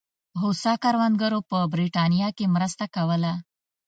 هوسا 0.41 0.73
کروندګرو 0.83 1.39
په 1.49 1.57
برېټانیا 1.73 2.29
کې 2.37 2.45
مرسته 2.55 2.85
کوله. 2.95 3.33